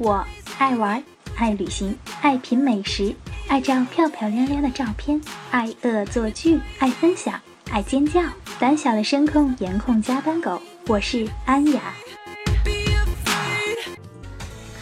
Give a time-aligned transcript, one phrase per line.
[0.00, 0.24] 我
[0.56, 1.04] 爱玩，
[1.36, 3.14] 爱旅行，爱品美食，
[3.48, 7.38] 爱照漂漂亮亮的照片，爱恶作剧，爱分享，
[7.70, 8.22] 爱尖叫。
[8.58, 11.92] 胆小的声控颜控加班狗，我是安雅。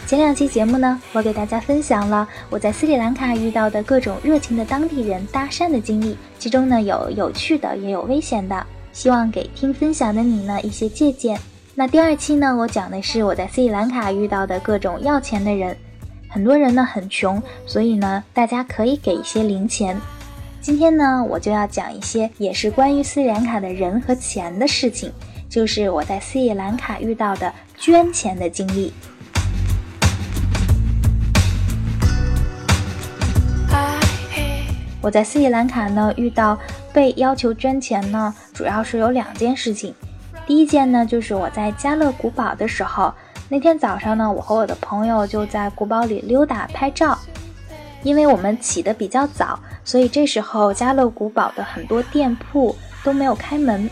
[0.07, 11.37] 前两期节目呢，我给大家分享了我在斯里兰卡遇到的各种热情的当地人搭讪的经历，其中呢有有趣的，也有危险的，希望给听分享的你呢一些借鉴。
[11.79, 15.77] 那第二期呢，我讲的是我在斯里兰卡遇到的各种要钱的人。
[16.27, 19.97] 很多人呢很穷，所以呢大家可以给一些零钱。
[20.59, 25.09] 今天呢，我就要讲一些也是关于斯里兰卡的人和钱的事情，
[25.47, 28.91] 就是我在斯里兰卡遇到的捐钱的经历。
[34.99, 36.59] 我在斯里兰卡呢遇到
[36.91, 39.95] 被要求捐钱呢，主要是有两件事情。
[40.49, 43.13] 第一件呢，就是我在加勒古堡的时候，
[43.49, 47.15] 那天早上呢，我和我的朋友就在古堡里溜达拍照。
[48.01, 53.87] 因为我们起得比较早，所以这时候加勒古堡的很多店铺都没有开门。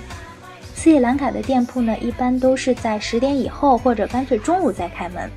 [0.73, 5.29] 斯里兰卡的店铺呢，一般都是在十点以后，或者干脆中午再开门。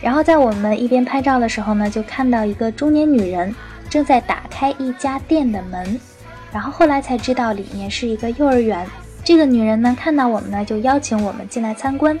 [0.00, 3.54] 然后在我们一边拍照的时候呢，就看到一个中年女人
[3.90, 6.00] 正在打开一家店的门，
[6.50, 8.88] 然后后来才知道里面是一个幼儿园。
[9.24, 12.18] 这个女人呢，看到我们呢，就邀请我们进来参观。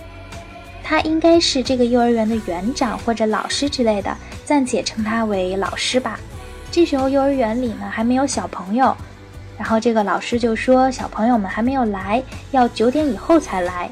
[0.84, 6.18] 她应该是这个幼儿园的园长或者老师之类的，暂且称她为老师吧。
[6.70, 8.96] 这时候幼儿园里呢还没有小朋友，
[9.58, 12.22] 然后这个老师就说小朋友们还没有来，
[12.52, 13.90] 要九点以后才来。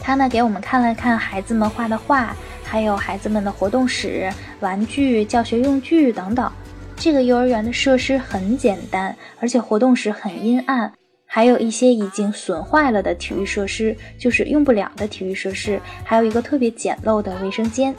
[0.00, 6.50] 他呢给我们看了看孩子们画的画，还有孩子们的活动室、玩具、教学用具等等。
[6.96, 10.92] 这个幼儿园的设施很简单，而且活动室很阴暗。
[11.34, 17.92] 还有一些已经损坏了的体育设施，就是用不了的体育设施，还有一个特别简陋的卫生间，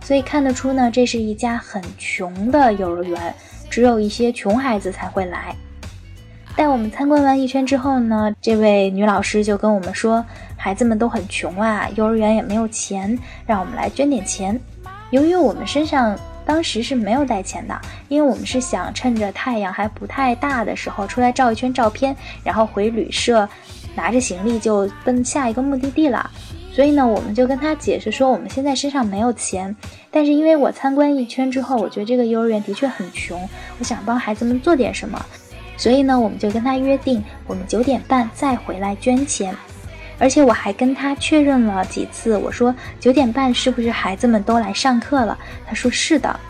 [0.00, 3.34] 所以看得出呢，这是一家很穷的幼儿园，
[3.68, 5.52] 只有一些穷孩子才会来。
[6.54, 10.24] 带我们参观完一圈之后呢，这位女老师就跟我们说，
[10.56, 13.18] 孩子们都很穷啊，幼儿园也没有钱，
[13.48, 14.60] 让我们来捐点钱。
[15.10, 16.16] 由于我们身上。
[16.46, 23.46] 当时是没有带钱的，因为我们是想趁着太阳还不太大的时候出来照一圈照片，然后回旅社，
[23.96, 26.30] 拿着行李就奔下一个目的地了。
[26.72, 29.74] 所以呢，我们就跟他解释说，我们现在身上没有钱，
[30.10, 33.40] 但是因为我参观一圈之后，我觉得这个幼儿园的确很穷，
[33.78, 35.18] 我想帮孩子们做点什么，
[35.76, 39.54] 所以呢，我们就跟他约定，我们九点半再回来捐钱。
[40.18, 45.38] 而且我还跟他确认了几次，我说九点半是不是孩子们都来上课了？
[45.66, 46.40] 他说是的。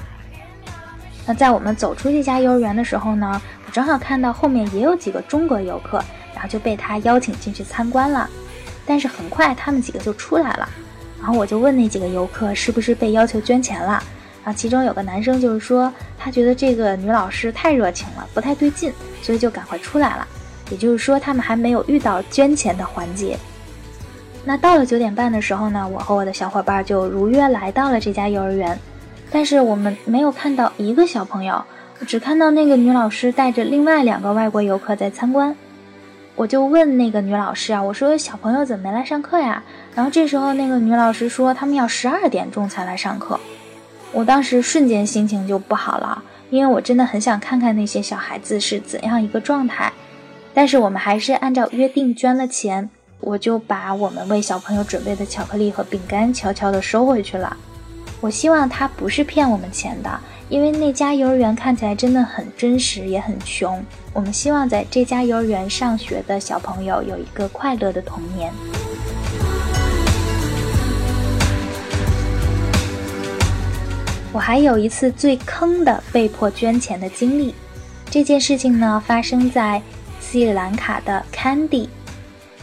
[1.26, 5.96] 那在我们走出这家幼儿园的时候呢，我正好看到后面也有几个中国游客，
[6.32, 8.30] 然后就被他邀请进去参观了。
[8.86, 10.68] 但是很快他们几个就出来了，
[11.18, 14.00] 然后我就问那几个游客是不是被要求捐钱了？
[14.44, 20.28] 然后其中有个男生就是说他觉得这个女老师太热情了，不太对劲，所以就赶快出来了。
[20.70, 23.36] 也就是说他们还没有遇到捐钱的环节。
[24.48, 28.78] 那到了九点半的时候呢，我和我的小伙伴就如约来到了这家幼儿园，
[29.28, 31.64] 但是我们没有看到一个小朋友，
[32.06, 35.56] 只看到那个女老师带着另外两个外国游客在参观。
[36.36, 39.60] 我就问那个女老师啊，我说小朋友怎么没来上课呀？
[39.96, 43.40] 然后这时候那个女老师说他们要十二点钟才来上课。
[44.12, 49.92] 我当时瞬间心情就不好了，因为我真的很想看看那些小孩子是怎样一个状态。
[50.54, 52.88] 但是我们还是按照约定捐了钱。
[53.20, 57.56] 我就把我们为小朋友准备的巧克力和饼干悄悄地收回去了。
[58.20, 63.84] 我希望他不是骗我们钱的，因为那家幼儿园看起来真的很真实，也很穷。
[64.12, 68.52] 我们希望在这家幼儿园上学的小朋友有一个快乐的童年。
[74.32, 77.54] 我还有一次最坑的被迫捐钱的经历，
[78.10, 79.80] 这件事情呢发生在
[80.20, 81.88] 斯里兰卡的 Candy。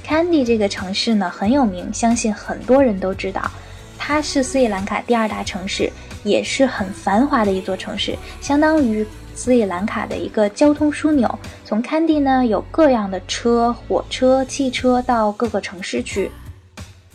[0.05, 3.49] Candy 这个城市呢很有名，相信很多人都知道，
[3.97, 5.91] 它是斯里兰卡第二大城市，
[6.23, 11.39] 也是很繁华的一座城市，相当于斯里兰卡的一个交通枢纽。
[11.63, 16.29] 从 Candy 呢有各样的车、火车、汽车到各个城市去，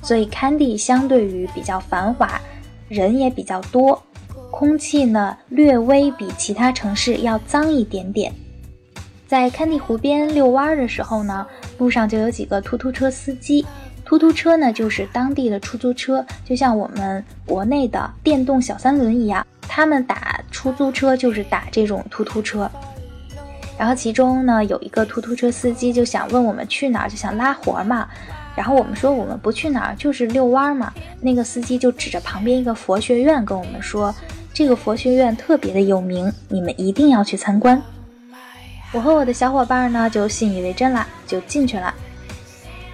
[0.02, 2.40] 所以 Candy 相对于比较繁华，
[2.88, 4.02] 人也比较多，
[4.50, 8.32] 空气呢略微比其他城市要脏一点点。
[9.28, 11.46] 在堪地湖边遛弯的时候呢，
[11.76, 13.64] 路上就有几个突突车司机。
[14.02, 19.46] 突突车呢，就是当地的出租车，就像我们国内的电动小三轮一样。
[19.68, 22.70] 他们打出租车就是打这种突突车。
[23.78, 28.08] 然后其中呢，有一个突突车司机就想问我们去哪儿，就想拉活嘛。
[28.56, 30.90] 然后我们说我们不去哪儿，就是遛弯嘛。
[31.20, 34.12] 那个司机就指着旁边一个佛学院跟我们说，
[34.54, 37.80] 这个佛学院特别的有名，你们一定要去参观。
[38.90, 41.94] 我和我的小伙伴呢就信以为真了，就进去了。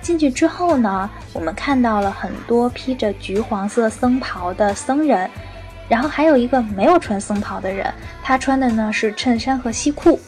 [0.00, 5.30] 进去之后呢，我们看到了很多披着橘黄色僧袍的僧人，
[5.88, 7.86] 然后还有一个没有穿僧袍的人，
[8.22, 10.18] 他穿的呢是衬衫和西裤。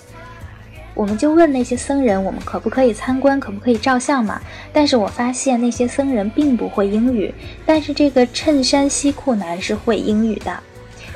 [0.94, 4.40] 我们就问那些僧人，我们可不可以参观，可不可以照相嘛？
[4.72, 7.34] 但是我发现那些僧人并不会英语，
[7.66, 10.58] 但是这个衬衫西裤男是会英语的，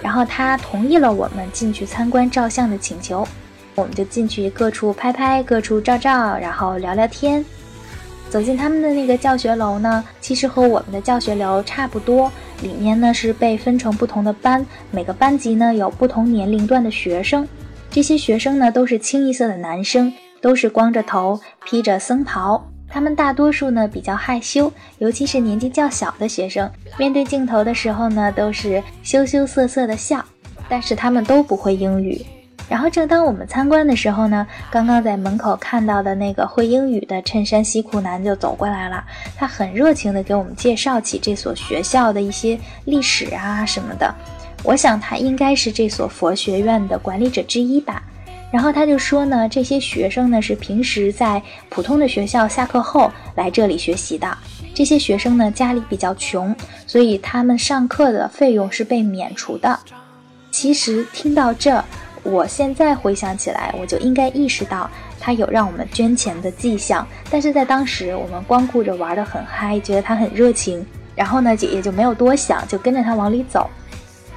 [0.02, 3.26] 然后他同意了我们进去参观照相的请求，
[3.80, 7.42] 我们就进去各处拍拍，各处照照，然后聊聊天。
[8.28, 12.30] 走进他们的那个教学楼呢，其实和我们的教学楼差不多，
[12.62, 17.48] 里面呢是被分成不同的班，每个班级呢有不同年龄段的学生。
[17.90, 22.64] 这些学生呢，都是清一色的男生，都是光着头，披着僧袍。
[22.88, 30.24] 他们大多数呢比较害羞，尤其是年纪较小的学生，面对镜头的时候呢，都是羞羞涩涩的笑。
[30.68, 32.24] 但是他们都不会英语。
[32.70, 39.05] 然后正当我们参观的时候呢，刚刚在门口看到的那个会英语的衬衫西裤男就走过来了，
[39.37, 44.14] 他很热情地给我们介绍起这所学校的一些历史啊什么的。
[44.62, 48.00] 我想他应该是这所佛学院的管理者之一吧。
[48.52, 54.38] 然后他就说呢，这些学生呢是平时在普通的学校下课后来这里学习的。
[54.73, 56.55] 这些学生呢家里比较穷，
[56.87, 59.76] 所以他们上课的费用是被免除的。
[60.52, 61.82] 其实听到这，
[62.22, 67.06] 我现在回想起来，我就应该意识到他有让我们捐钱的迹象。
[67.31, 70.84] 但是在当时，我们光顾着玩得很嗨，觉得他很热情，
[71.14, 73.69] 然后呢，姐姐就没有多想，就跟着他往里走。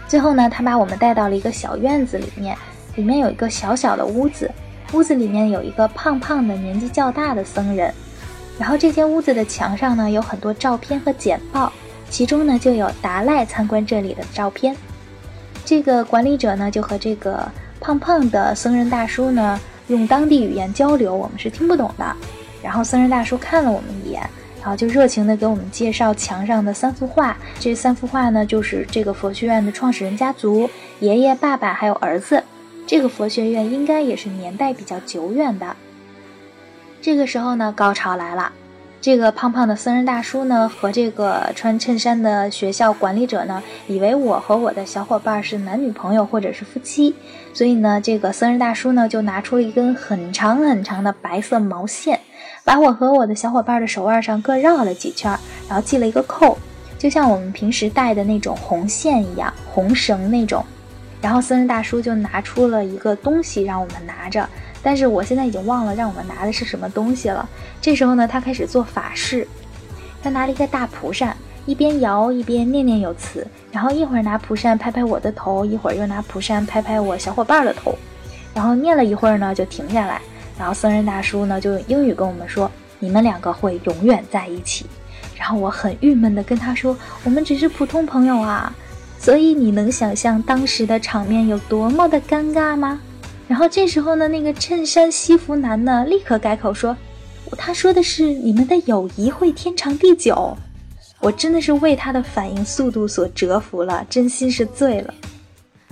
[0.08, 2.56] 最后呢，他把我们带到了一个小院子里面，
[2.96, 4.50] 里面有一个小小的屋子，
[4.94, 7.94] 屋子里面有一个胖胖的、年纪较大的僧人。
[8.60, 11.74] 然后这间屋子的墙上呢，有很多照片和简报，
[12.10, 14.76] 其中呢就有达赖参观这里的照片。
[15.66, 17.50] 这个管理者呢就和这个
[17.84, 22.16] 胖胖的僧人大叔呢用当地语言交流，我们是听不懂的。
[22.64, 24.22] 然后僧人大叔看了我们一眼。
[24.62, 30.70] 然后就热情地给我们介绍墙上的三幅画，这三幅画呢，就是这个佛学院的创始人家族，
[31.02, 32.42] 爷爷、爸爸还有儿子。
[32.88, 35.76] 这个佛学院应该也是年代比较久远的。
[37.02, 38.54] 这个时候呢，高潮来了，
[39.04, 47.14] 这个胖胖的僧人大叔呢，和这个穿衬衫的学校管理者呢，以为我和我的小伙伴是男女朋友或者是夫妻，
[47.54, 52.18] 所以呢，这个僧人大叔呢，就拿出了一根很长很长的白色毛线。
[52.64, 56.58] 把我和我的小伙伴的手腕上各绕了几圈，然后系了一个扣，
[56.98, 60.66] 就像我们平时戴的那种红线一样，红绳那种。
[61.24, 64.48] 然后僧人大叔就拿出了一个东西让我们拿着，
[64.82, 67.48] 但是我现在已经忘了让我们拿的是什么东西了。
[67.82, 69.48] 这时候呢，他开始做法事，
[70.22, 71.36] 他拿了一个大蒲扇，
[71.66, 77.96] 一边摇一边念念有词，然后一会儿拿蒲扇拍拍我的头，一会儿又拿蒲扇拍拍我小伙伴的头，
[78.54, 80.22] 然后念了一会儿呢，就停下来。
[80.60, 82.70] 然后僧人大叔呢就用英语跟我们说
[83.00, 84.86] ：“你们两个会永远在一起。”
[85.40, 88.76] 然后我很郁闷的跟他说：“我们只是普通朋友啊。”
[89.24, 93.00] 所以你能想象当时的场面有多么的尴尬吗？
[93.48, 96.98] 然后这时候呢，那个衬衫西服男呢立刻改口说
[97.58, 100.58] ：“他说的是你们的友谊会天长地久。”
[101.22, 105.14] 我真的是为他的反应速度所折服了，真心是醉了。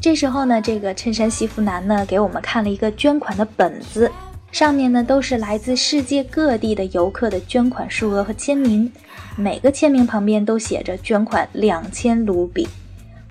[0.01, 4.11] 这时候呢，这个衬衫西服男呢给我们看了一个捐款的本子。
[4.51, 8.91] 上面呢都是来自世界各地的游客的捐款数额和签名，
[9.37, 12.67] 每个签名旁边都写着捐款两千卢比。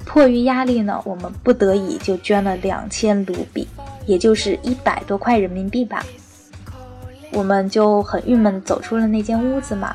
[0.05, 3.69] 迫于压力呢，我们不得已就捐了两千卢比，
[4.07, 6.05] 也就是一百多块人民币吧。
[7.33, 9.95] 我们就很郁闷走出了那间屋子嘛。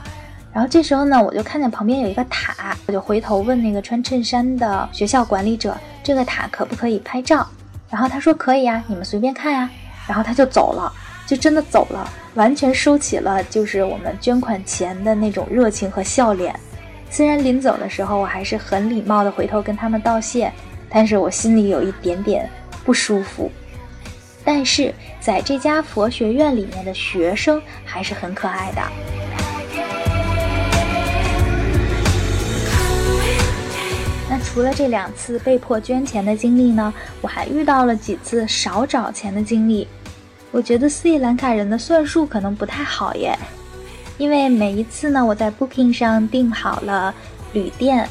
[0.54, 7.46] 然后这时候呢，我就看见旁边有一个塔，我就回头问那个穿衬衫的学校管理者，这个塔可不可以拍照？
[7.90, 9.70] 然后他说可以啊，你们随便看呀。
[10.08, 10.92] 然后他就走了。
[11.28, 16.56] 就真的走了，完全收起了就是我们捐款前的那种热情和笑脸。
[17.16, 20.52] 虽然临走的时候我还是很礼貌的回头跟他们道谢，
[20.90, 22.50] 但是我心里有一点点
[22.84, 23.50] 不舒服。
[24.44, 28.82] 但是在这家佛学院里面的学生还是很可爱的。
[34.30, 39.88] 那除了这两次被迫捐钱的经历呢，我还遇到了几次少找钱的经历。
[40.52, 43.34] 我觉得斯里兰卡人的算术可能不太好耶，
[44.18, 47.14] 因为每一次呢，我在 Booking 上订好了
[47.54, 48.08] 旅店，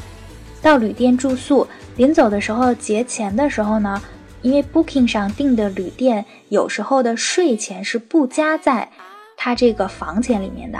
[0.61, 4.01] 到旅店住宿，临走的时候结钱的时候呢，
[4.41, 8.87] 因为 Booking 上订的旅店有时候的税钱是不加在
[9.35, 10.79] 他这个房钱里面的，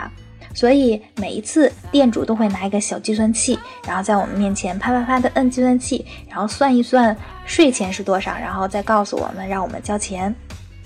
[0.54, 10.34] 所以每一次店主都会拿一个小计算器，然后在我们面前啪啪啪的摁计算器，然后算一算税钱是多少，然后再告诉我们让我们交钱。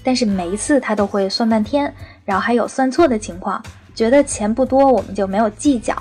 [0.03, 1.93] 但是每一次他都会算半天，
[2.25, 3.63] 然后还有算错的情况，
[4.01, 5.95] 觉得钱不多我们就没有计较。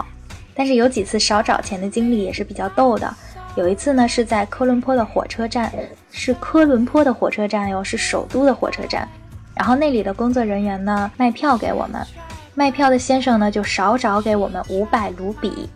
[0.56, 3.14] 但是有几次少找钱的经历也是比较逗的。
[3.56, 5.70] 有一次呢是在科伦坡的火车站，
[6.10, 9.06] 是科伦坡的火车站哟，是首都的火车站。
[9.54, 12.02] 然后那里的工作人员呢卖票给我们。
[12.56, 15.70] 卖票的先生呢，就少找给我们五百卢比。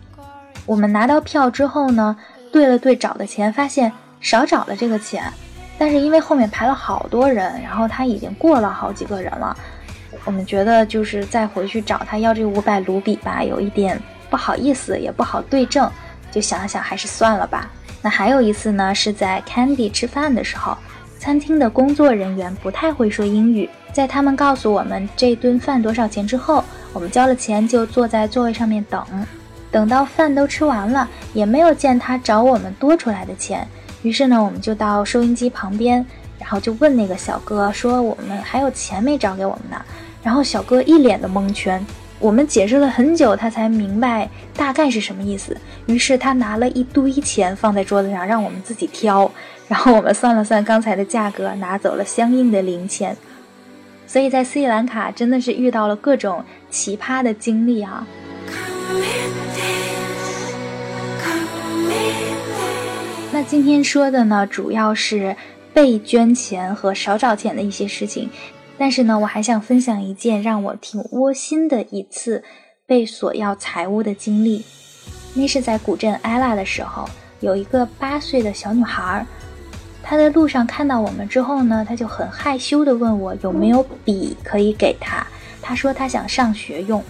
[0.64, 2.16] 我们拿到票之后呢，
[2.50, 5.30] 对了对找的钱，发现少找了这个钱。
[5.76, 9.54] 但是因为后面排了好多人，然后他已经过了好几个人了，
[10.24, 14.00] 我们觉得就是再回去找他要这五百卢比吧，有一点
[14.30, 15.90] 不好意思，也不好对证，
[16.30, 17.70] 就想了想，还是算了吧。
[18.02, 20.76] 那还有一次呢，是在 Candy 吃饭的时候，
[21.18, 23.68] 餐厅的工作人员不太会说英语。
[23.92, 29.04] 在他们告诉我们这顿饭多少钱之后，我们交了钱就坐在座位上面等，
[29.70, 33.66] 等到饭都吃完了，也没有见他找我们多出来的钱。
[34.02, 36.04] 于是呢，我们就到收音机旁边，
[36.38, 39.80] 然后就问那个小哥说：“我们还有钱没找给我们呢？”
[40.24, 41.86] 然后小哥一脸的蒙圈，
[42.18, 45.54] 我们解释了很久，他才明白大概是什么意思。
[45.84, 49.30] 于是他拿了一堆钱放在桌子上，让我们自己挑。
[49.68, 53.14] 然后我们算了算刚才的价格，拿走了相应的零钱。
[54.06, 58.06] 所以在斯里兰卡真的是遇到了各种奇葩的经历啊。
[63.30, 65.36] 那今天说的呢，主要是
[65.72, 68.30] 被捐钱和少找钱的一些事情，
[68.76, 72.42] 但是呢，我还想分享一件让我挺窝心的一次
[72.86, 74.64] 被索要财物的经历。
[75.32, 77.08] 那是在古镇埃拉的时候，
[77.40, 79.26] 有一个八岁的小女孩。
[80.02, 85.26] 她在路上看到我们之后呢，她就很害羞地问我有没有笔可以给她。
[85.62, 87.02] 她说她想上学用。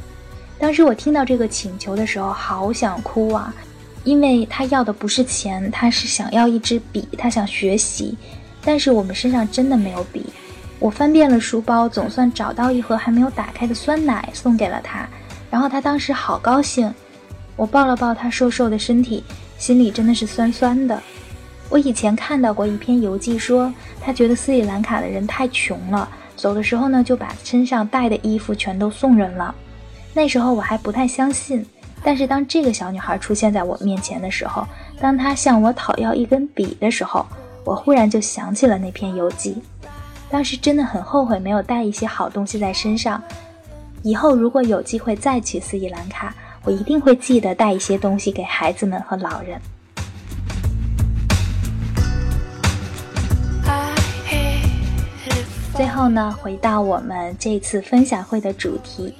[0.58, 3.52] 当时我听到这个请求的时候，好想哭啊，
[4.04, 8.16] 因为她要的不是钱，她是想要一支笔，她想学习。
[8.62, 10.24] 但是我们身上真的没有笔。
[10.78, 15.08] 我翻遍了书包，总算找到一盒还没有打开的酸奶，送给了他。
[15.50, 16.92] 然后他当时好高兴，
[17.56, 19.24] 我抱了抱他瘦瘦的身体，
[19.56, 21.00] 心里真的是酸酸的。
[21.70, 29.54] 我以前看到过一篇游记，说他觉得斯里兰卡的人太穷了，走的时候呢就把身上带的衣服全都送人了。
[30.12, 31.64] 那时候我还不太相信，
[32.02, 34.66] 但是当这个小女孩出现在我面前的时候，
[35.00, 37.24] 当她向我讨要一根笔的时候，
[37.64, 39.56] 我忽然就想起了那篇游记。
[40.30, 43.22] 当时真的很后悔没有带一些好东西在身上。
[44.02, 49.60] 以后如果有机会再去斯里兰卡，我一定会记得带一些东西给孩子们和老人。
[55.74, 59.12] 最后呢，回到我们这次分享会的主题，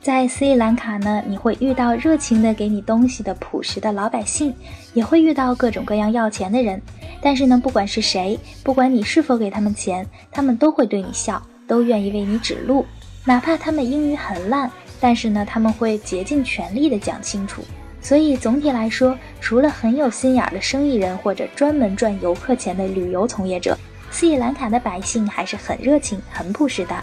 [0.00, 4.54] 在斯里兰卡呢，你会遇到热情的给你东西的朴实的老百姓，
[4.92, 6.82] 也会遇到各种各样要钱的人。
[7.22, 12.84] 但是呢，不管是谁，不管你是否给他们钱，他们都会对你笑，都愿意为你指路，
[13.24, 17.62] 哪怕他们英语很烂，但是呢，他们会竭尽全力的讲清楚。
[18.00, 23.78] 所以总体来说，除了很有心眼的生意人或者专门赚游客钱的旅游从业者。
[24.14, 26.94] 斯里兰卡的百姓还是很热情、很朴实的。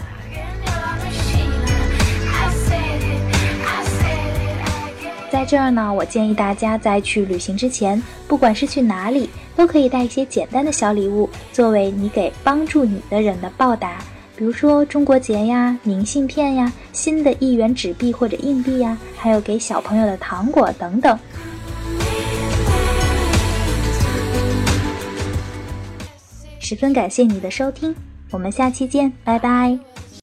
[5.30, 13.98] 在这儿呢，我建议大家在去旅行之前，不管是去哪里，都可以带一些简单的小礼物，作为你给帮助你的人的报答。
[14.36, 21.18] 比如说中国结呀、明信片呀、新的一元纸币或者硬币呀，还有给小朋友的糖果等等。
[26.58, 27.94] 十分感谢你的收听，
[28.30, 29.89] 我们下期见，拜拜。